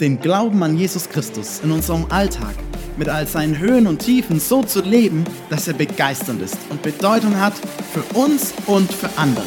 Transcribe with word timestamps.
den 0.00 0.18
Glauben 0.18 0.62
an 0.62 0.78
Jesus 0.78 1.10
Christus 1.10 1.60
in 1.62 1.70
unserem 1.70 2.06
Alltag 2.10 2.54
mit 2.96 3.10
all 3.10 3.26
seinen 3.26 3.58
Höhen 3.58 3.86
und 3.86 3.98
Tiefen 3.98 4.40
so 4.40 4.62
zu 4.62 4.80
leben, 4.80 5.24
dass 5.50 5.68
er 5.68 5.74
begeisternd 5.74 6.40
ist 6.40 6.56
und 6.70 6.80
Bedeutung 6.80 7.38
hat 7.38 7.52
für 7.92 8.02
uns 8.18 8.54
und 8.66 8.90
für 8.90 9.10
andere. 9.18 9.44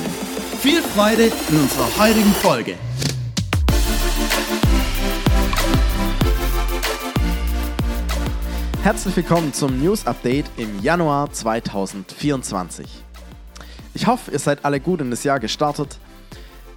Viel 0.59 0.79
Freude 0.81 1.31
in 1.49 1.59
unserer 1.59 1.97
heutigen 1.97 2.31
Folge. 2.33 2.75
Herzlich 8.83 9.15
willkommen 9.15 9.53
zum 9.53 9.81
News 9.81 10.05
Update 10.05 10.45
im 10.57 10.83
Januar 10.83 11.31
2024. 11.31 12.87
Ich 13.95 14.05
hoffe, 14.05 14.29
ihr 14.29 14.39
seid 14.39 14.63
alle 14.63 14.79
gut 14.79 15.01
in 15.01 15.09
das 15.09 15.23
Jahr 15.23 15.39
gestartet. 15.39 15.97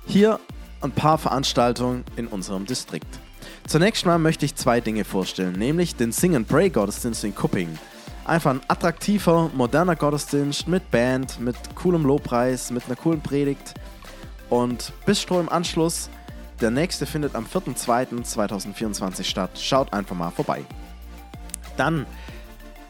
Hier 0.07 0.41
ein 0.81 0.93
paar 0.93 1.19
Veranstaltungen 1.19 2.05
in 2.17 2.27
unserem 2.27 2.65
Distrikt. 2.65 3.19
Zunächst 3.67 4.07
mal 4.07 4.19
möchte 4.19 4.45
ich 4.45 4.55
zwei 4.55 4.81
Dinge 4.81 5.05
vorstellen, 5.05 5.55
nämlich 5.55 5.97
den 5.97 6.13
Sing 6.13 6.37
and 6.37 6.47
Pray 6.47 6.71
Gottesdienst 6.71 7.25
in 7.25 7.35
Kupping. 7.35 7.77
Einfach 8.25 8.53
ein 8.53 8.61
attraktiver, 8.69 9.51
moderner 9.55 9.97
Gottesdienst 9.97 10.69
mit 10.69 10.89
Band, 10.93 11.41
mit 11.41 11.57
coolem 11.75 12.05
Lobpreis, 12.05 12.71
mit 12.71 12.87
einer 12.87 12.95
coolen 12.95 13.21
Predigt. 13.21 13.75
Und 14.51 14.93
Bistro 15.05 15.41
im 15.41 15.49
Anschluss. 15.49 16.09
Der 16.61 16.71
nächste 16.71 17.07
findet 17.07 17.35
am 17.35 17.45
4.2.2024 17.45 19.25
statt. 19.25 19.51
Schaut 19.61 19.93
einfach 19.93 20.15
mal 20.15 20.31
vorbei. 20.31 20.65
Dann 21.77 22.07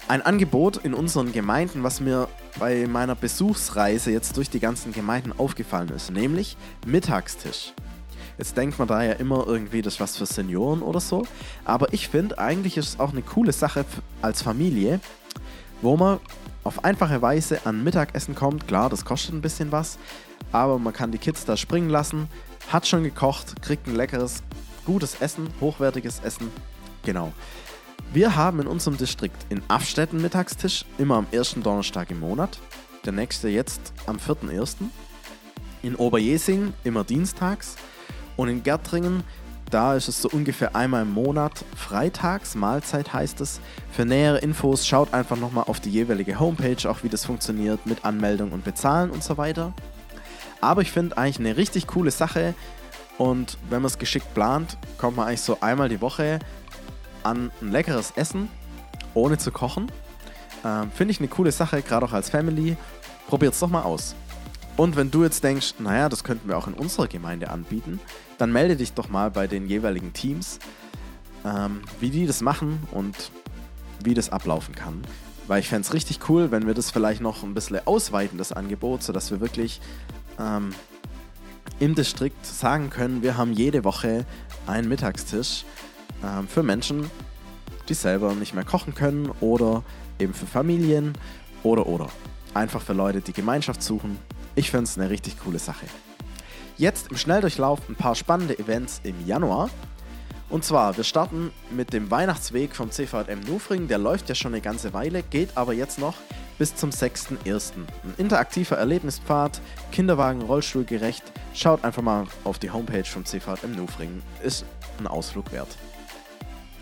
ein 0.09 0.20
Angebot 0.20 0.77
in 0.77 0.93
unseren 0.93 1.33
Gemeinden, 1.33 1.84
was 1.84 2.00
mir 2.00 2.28
bei 2.59 2.87
meiner 2.87 3.15
Besuchsreise 3.15 4.11
jetzt 4.11 4.37
durch 4.37 4.50
die 4.50 4.61
ganzen 4.61 4.93
Gemeinden 4.93 5.33
aufgefallen 5.37 5.89
ist, 5.89 6.11
nämlich 6.11 6.59
Mittagstisch. 6.84 7.72
Jetzt 8.39 8.56
denkt 8.56 8.79
man 8.79 8.89
da 8.89 9.03
ja 9.03 9.12
immer 9.12 9.47
irgendwie, 9.47 9.83
das 9.83 9.95
ist 9.95 10.01
was 10.01 10.17
für 10.17 10.27
Senioren 10.27 10.83
oder 10.83 11.01
so. 11.01 11.27
Aber 11.65 11.92
ich 11.92 12.09
finde, 12.09 12.39
eigentlich 12.39 12.77
ist 12.77 12.89
es 12.89 13.01
auch 13.01 13.12
eine 13.12 13.23
coole 13.23 13.53
Sache 13.53 13.84
als 14.23 14.43
Familie, 14.43 15.01
wo 15.83 15.97
man 15.97 16.20
auf 16.65 16.84
einfache 16.84 17.23
Weise 17.23 17.65
an 17.65 17.84
Mittagessen 17.84 18.34
kommt. 18.34 18.67
Klar, 18.67 18.91
das 18.91 19.05
kostet 19.05 19.34
ein 19.34 19.41
bisschen 19.41 19.73
was, 19.73 19.98
aber 20.53 20.78
man 20.78 20.93
kann 20.93 21.12
die 21.12 21.19
Kids 21.19 21.45
da 21.45 21.56
springen 21.56 21.91
lassen, 21.91 22.28
hat 22.70 22.87
schon 22.87 23.05
gekocht, 23.05 23.62
kriegt 23.62 23.87
ein 23.87 23.95
leckeres, 23.95 24.43
gutes 24.84 25.17
Essen, 25.21 25.48
hochwertiges 25.61 26.21
Essen. 26.21 26.50
Genau. 27.05 27.33
Wir 28.12 28.37
haben 28.37 28.61
in 28.61 28.67
unserem 28.67 28.97
Distrikt 28.97 29.47
in 29.48 29.62
Afstetten 29.69 30.21
Mittagstisch, 30.21 30.84
immer 30.98 31.17
am 31.17 31.27
ersten 31.33 31.62
Donnerstag 31.62 32.11
im 32.11 32.21
Monat. 32.21 32.59
Der 33.05 33.12
nächste 33.12 33.48
jetzt 33.48 33.93
am 34.06 34.17
4.1. 34.17 34.77
In 35.83 35.95
Oberjesing 35.97 36.73
immer 36.83 37.05
dienstags. 37.05 37.77
Und 38.37 38.48
in 38.48 38.62
Gärtringen, 38.62 39.25
da 39.70 39.95
ist 39.95 40.09
es 40.09 40.23
so 40.23 40.29
ungefähr 40.31 40.77
einmal 40.77 41.03
im 41.03 41.12
Monat, 41.12 41.65
freitags, 41.75 42.55
Mahlzeit 42.55 43.12
heißt 43.12 43.41
es. 43.41 43.61
Für 43.91 44.05
nähere 44.05 44.39
Infos 44.39 44.87
schaut 44.87 45.12
einfach 45.12 45.37
nochmal 45.37 45.65
auf 45.67 45.81
die 45.81 45.91
jeweilige 45.91 46.39
Homepage, 46.39 46.89
auch 46.89 47.03
wie 47.03 47.09
das 47.09 47.25
funktioniert 47.25 47.84
mit 47.87 48.05
Anmeldung 48.05 48.53
und 48.53 48.65
Bezahlen 48.65 49.10
und 49.10 49.25
so 49.25 49.37
weiter. 49.37 49.72
Aber 50.60 50.83
ich 50.83 50.93
finde 50.93 51.19
eigentlich 51.19 51.41
eine 51.41 51.56
richtig 51.56 51.87
coole 51.87 52.10
Sache 52.10 52.55
und 53.19 53.59
wenn 53.71 53.83
man 53.83 53.87
es 53.87 53.99
geschickt 53.99 54.33
plant, 54.34 54.77
kommt 54.99 55.16
man 55.16 55.27
eigentlich 55.27 55.41
so 55.41 55.59
einmal 55.60 55.89
die 55.89 56.00
Woche 56.00 56.39
an 57.22 57.50
ein 57.60 57.72
leckeres 57.72 58.12
Essen, 58.16 58.49
ohne 59.15 59.39
zu 59.39 59.50
kochen. 59.50 59.91
Ähm, 60.65 60.91
Finde 60.93 61.12
ich 61.12 61.19
eine 61.19 61.28
coole 61.28 61.53
Sache, 61.53 61.83
gerade 61.83 62.06
auch 62.06 62.12
als 62.12 62.31
Family. 62.31 62.77
Probiert 63.27 63.55
es 63.55 63.60
doch 63.60 63.69
mal 63.69 63.83
aus. 63.83 64.15
Und 64.76 64.97
wenn 64.97 65.10
du 65.10 65.25
jetzt 65.25 65.42
denkst, 65.42 65.75
naja, 65.78 66.09
das 66.09 66.22
könnten 66.22 66.48
wir 66.48 66.59
auch 66.59 66.66
in 66.66 66.75
unserer 66.75 67.06
Gemeinde 67.06 67.50
anbieten, 67.50 67.98
dann 68.38 68.53
melde 68.53 68.76
dich 68.76 68.92
doch 68.92 69.09
mal 69.09 69.31
bei 69.31 69.47
den 69.47 69.66
jeweiligen 69.69 70.12
Teams, 70.12 70.59
ähm, 71.44 71.81
wie 72.00 72.10
die 72.10 72.26
das 72.26 72.42
machen 72.42 72.81
und 72.92 73.31
wie 74.04 74.12
das 74.12 74.31
ablaufen 74.31 74.75
kann. 74.75 75.03
Weil 75.47 75.60
ich 75.60 75.69
fände 75.69 75.82
es 75.82 75.94
richtig 75.94 76.28
cool, 76.28 76.50
wenn 76.50 76.66
wir 76.66 76.75
das 76.75 76.91
vielleicht 76.91 77.22
noch 77.22 77.42
ein 77.42 77.54
bisschen 77.54 77.78
ausweiten, 77.86 78.36
das 78.36 78.53
Angebot, 78.53 79.03
sodass 79.03 79.31
wir 79.31 79.41
wirklich 79.41 79.81
ähm, 80.38 80.75
im 81.78 81.94
Distrikt 81.94 82.44
sagen 82.44 82.91
können, 82.91 83.22
wir 83.22 83.36
haben 83.36 83.53
jede 83.53 83.84
Woche 83.84 84.26
einen 84.66 84.88
Mittagstisch 84.88 85.65
ähm, 86.22 86.48
für 86.48 86.62
Menschen, 86.62 87.10
die 87.88 87.94
selber 87.94 88.34
nicht 88.34 88.54
mehr 88.54 88.65
kochen 88.65 88.94
können 88.94 89.31
oder 89.41 89.84
eben 90.19 90.34
für 90.34 90.47
Familien 90.47 91.15
oder 91.62 91.86
oder. 91.86 92.09
Einfach 92.54 92.82
für 92.82 92.94
Leute, 92.94 93.20
die 93.20 93.32
Gemeinschaft 93.32 93.82
suchen. 93.82 94.19
Ich 94.59 94.71
finde 94.71 94.84
es 94.84 94.99
eine 94.99 95.11
richtig 95.11 95.39
coole 95.39 95.59
Sache. 95.59 95.84
Jetzt 96.78 97.11
im 97.11 97.19
Schnelldurchlauf 97.19 97.78
ein 97.91 97.94
paar 97.94 98.15
spannende 98.15 98.59
Events 98.59 99.03
im 99.05 99.27
Januar. 99.27 99.69
Und 100.49 100.65
zwar, 100.65 100.97
wir 100.97 101.05
starten 101.05 101.53
mit 101.71 101.93
dem 101.93 102.11
Weihnachtsweg 102.11 102.75
vom 102.75 102.91
CVM 102.91 103.41
Nufring. 103.47 103.87
Der 103.87 103.99
läuft 103.99 104.31
ja 104.31 104.34
schon 104.34 104.55
eine 104.55 104.62
ganze 104.62 104.95
Weile, 104.95 105.22
geht 105.22 105.59
aber 105.59 105.75
jetzt 105.75 105.99
noch 105.99 106.15
bis 106.59 106.75
zum 106.75 106.89
6.1. 106.89 107.72
Ein 107.75 108.15
interaktiver 108.16 108.78
Erlebnispfad, 108.78 109.61
Kinderwagen 109.93 110.41
rollstuhlgerecht. 110.41 111.22
Schaut 111.53 111.84
einfach 111.84 112.03
mal 112.03 112.27
auf 112.45 112.59
die 112.59 112.71
Homepage 112.71 113.05
vom 113.05 113.27
CVM 113.27 113.77
Nufring. 113.77 114.22
Ist 114.43 114.65
ein 114.99 115.06
Ausflug 115.06 115.53
wert. 115.53 115.77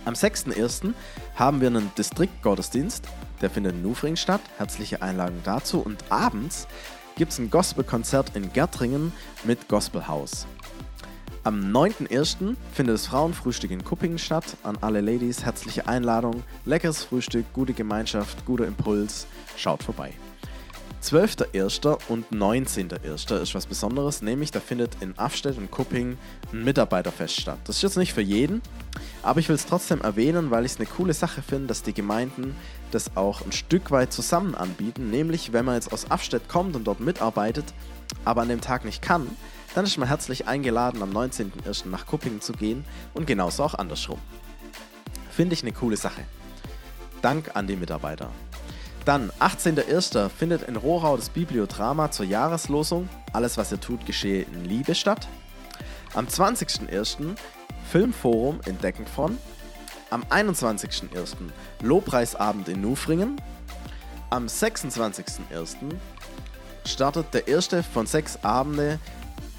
Am 0.04 0.14
6.1. 0.14 0.92
haben 1.34 1.60
wir 1.60 1.68
einen 1.68 1.90
Distriktgottesdienst, 1.98 3.08
der 3.40 3.50
findet 3.50 3.72
in 3.72 3.82
Nufring 3.82 4.14
statt. 4.14 4.42
Herzliche 4.58 5.02
Einladung 5.02 5.40
dazu. 5.42 5.80
Und 5.80 6.04
abends 6.10 6.68
gibt 7.16 7.32
es 7.32 7.38
ein 7.38 7.50
Gospelkonzert 7.50 8.34
in 8.36 8.52
Gärtringen 8.52 9.12
mit 9.44 9.68
Gospelhaus. 9.68 10.46
Am 11.44 11.60
9.1. 11.60 12.56
findet 12.72 12.94
das 12.94 13.06
Frauenfrühstück 13.06 13.70
in 13.70 13.84
Kuppingen 13.84 14.18
statt. 14.18 14.56
An 14.62 14.78
alle 14.80 15.02
Ladies 15.02 15.44
herzliche 15.44 15.86
Einladung. 15.86 16.42
Leckeres 16.64 17.04
Frühstück, 17.04 17.44
gute 17.52 17.74
Gemeinschaft, 17.74 18.46
guter 18.46 18.66
Impuls. 18.66 19.26
Schaut 19.56 19.82
vorbei. 19.82 20.14
12.01. 21.04 21.98
und 22.08 22.30
19.01. 22.30 23.42
ist 23.42 23.54
was 23.54 23.66
Besonderes, 23.66 24.22
nämlich 24.22 24.52
da 24.52 24.60
findet 24.60 24.96
in 25.02 25.18
Afstedt 25.18 25.58
und 25.58 25.70
Kupping 25.70 26.16
ein 26.50 26.64
Mitarbeiterfest 26.64 27.42
statt. 27.42 27.58
Das 27.64 27.76
ist 27.76 27.82
jetzt 27.82 27.98
nicht 27.98 28.14
für 28.14 28.22
jeden, 28.22 28.62
aber 29.22 29.38
ich 29.38 29.50
will 29.50 29.54
es 29.54 29.66
trotzdem 29.66 30.00
erwähnen, 30.00 30.50
weil 30.50 30.64
ich 30.64 30.72
es 30.72 30.78
eine 30.78 30.86
coole 30.86 31.12
Sache 31.12 31.42
finde, 31.42 31.66
dass 31.66 31.82
die 31.82 31.92
Gemeinden 31.92 32.56
das 32.90 33.18
auch 33.18 33.44
ein 33.44 33.52
Stück 33.52 33.90
weit 33.90 34.14
zusammen 34.14 34.54
anbieten. 34.54 35.10
Nämlich, 35.10 35.52
wenn 35.52 35.66
man 35.66 35.74
jetzt 35.74 35.92
aus 35.92 36.10
Afstedt 36.10 36.48
kommt 36.48 36.74
und 36.74 36.84
dort 36.84 37.00
mitarbeitet, 37.00 37.66
aber 38.24 38.40
an 38.40 38.48
dem 38.48 38.62
Tag 38.62 38.86
nicht 38.86 39.02
kann, 39.02 39.28
dann 39.74 39.84
ist 39.84 39.98
man 39.98 40.08
herzlich 40.08 40.48
eingeladen, 40.48 41.02
am 41.02 41.10
19.01. 41.10 41.86
nach 41.88 42.06
Kuppingen 42.06 42.40
zu 42.40 42.54
gehen 42.54 42.82
und 43.12 43.26
genauso 43.26 43.62
auch 43.62 43.74
andersrum. 43.74 44.18
Finde 45.30 45.52
ich 45.52 45.62
eine 45.62 45.72
coole 45.72 45.98
Sache. 45.98 46.22
Dank 47.20 47.50
an 47.56 47.66
die 47.66 47.76
Mitarbeiter. 47.76 48.30
Dann, 49.04 49.30
18.01. 49.38 50.30
findet 50.30 50.62
in 50.62 50.76
Rohrau 50.76 51.16
das 51.16 51.28
Bibliodrama 51.28 52.10
zur 52.10 52.24
Jahreslosung 52.24 53.08
Alles, 53.34 53.58
was 53.58 53.70
ihr 53.70 53.80
tut, 53.80 54.06
geschehe 54.06 54.42
in 54.42 54.64
Liebe 54.64 54.94
statt. 54.94 55.28
Am 56.14 56.26
20.01. 56.26 57.36
Filmforum 57.90 58.60
in 58.64 58.78
Deckenfron. 58.78 59.36
Am 60.08 60.22
21.01. 60.30 61.34
Lobpreisabend 61.82 62.68
in 62.68 62.80
Nufringen. 62.80 63.40
Am 64.30 64.46
26.01. 64.46 65.76
startet 66.86 67.34
der 67.34 67.46
erste 67.46 67.82
von 67.82 68.06
sechs 68.06 68.42
Abende 68.42 68.98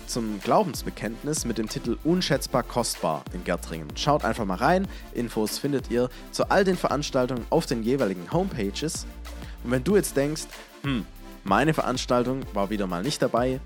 zum 0.08 0.40
Glaubensbekenntnis 0.42 1.46
mit 1.46 1.58
dem 1.58 1.70
Titel 1.70 1.98
Unschätzbar 2.04 2.64
kostbar 2.64 3.24
in 3.34 3.44
Gärtringen. 3.44 3.88
Schaut 3.96 4.24
einfach 4.24 4.46
mal 4.46 4.58
rein. 4.58 4.88
Infos 5.14 5.58
findet 5.58 5.90
ihr 5.90 6.10
zu 6.32 6.50
all 6.50 6.64
den 6.64 6.78
Veranstaltungen 6.78 7.46
auf 7.50 7.66
den 7.66 7.84
jeweiligen 7.84 8.32
Homepages. 8.32 9.06
Und 9.64 9.72
wenn 9.72 9.84
du 9.84 9.96
jetzt 9.96 10.16
denkst, 10.16 10.44
hm, 10.84 11.06
meine 11.44 11.74
Veranstaltung 11.74 12.42
war 12.54 12.70
wieder 12.70 12.88
mal 12.88 13.04
nicht 13.04 13.22
dabei, 13.22 13.60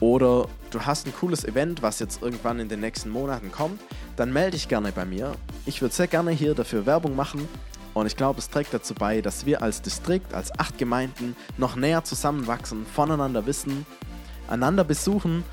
oder 0.00 0.48
du 0.70 0.80
hast 0.80 1.06
ein 1.06 1.14
cooles 1.14 1.44
Event, 1.44 1.82
was 1.82 1.98
jetzt 1.98 2.20
irgendwann 2.20 2.58
in 2.60 2.68
den 2.68 2.80
nächsten 2.80 3.10
Monaten 3.10 3.52
kommt, 3.52 3.80
dann 4.16 4.32
melde 4.32 4.52
dich 4.52 4.68
gerne 4.68 4.92
bei 4.92 5.04
mir. 5.04 5.34
Ich 5.66 5.80
würde 5.80 5.94
sehr 5.94 6.08
gerne 6.08 6.32
hier 6.32 6.54
dafür 6.54 6.84
Werbung 6.84 7.16
machen 7.16 7.48
und 7.94 8.06
ich 8.06 8.16
glaube, 8.16 8.40
es 8.40 8.50
trägt 8.50 8.74
dazu 8.74 8.92
bei, 8.92 9.20
dass 9.20 9.46
wir 9.46 9.62
als 9.62 9.80
Distrikt, 9.80 10.34
als 10.34 10.58
acht 10.58 10.78
Gemeinden 10.78 11.36
noch 11.56 11.76
näher 11.76 12.02
zusammenwachsen, 12.02 12.84
voneinander 12.86 13.46
wissen, 13.46 13.86
einander 14.48 14.84
besuchen, 14.84 15.44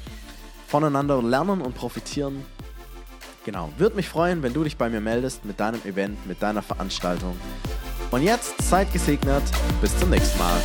voneinander 0.67 1.21
lernen 1.21 1.61
und 1.61 1.75
profitieren. 1.75 2.45
Genau, 3.45 3.71
würde 3.77 3.95
mich 3.95 4.07
freuen, 4.07 4.43
wenn 4.43 4.53
du 4.53 4.63
dich 4.63 4.77
bei 4.77 4.89
mir 4.89 5.01
meldest 5.01 5.45
mit 5.45 5.59
deinem 5.59 5.81
Event, 5.83 6.27
mit 6.27 6.41
deiner 6.41 6.61
Veranstaltung. 6.61 7.35
Und 8.11 8.23
jetzt 8.23 8.61
seid 8.61 8.91
gesegnet, 8.93 9.43
bis 9.81 9.97
zum 9.97 10.09
nächsten 10.09 10.38
Mal. 10.38 10.61